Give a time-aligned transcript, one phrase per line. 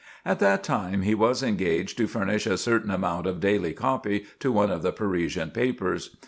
[0.25, 4.51] At that time he was engaged to furnish a certain amount of daily copy to
[4.51, 6.15] one of the Parisian papers.